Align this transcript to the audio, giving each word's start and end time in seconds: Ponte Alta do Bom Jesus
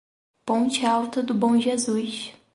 Ponte 0.47 0.83
Alta 0.83 1.21
do 1.21 1.31
Bom 1.35 1.59
Jesus 1.59 2.33